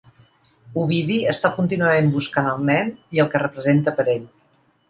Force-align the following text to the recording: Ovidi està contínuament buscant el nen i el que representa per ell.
Ovidi 0.83 1.17
està 1.33 1.51
contínuament 1.59 2.09
buscant 2.17 2.51
el 2.55 2.67
nen 2.73 2.91
i 3.19 3.25
el 3.25 3.33
que 3.35 3.45
representa 3.47 3.99
per 4.01 4.11
ell. 4.19 4.29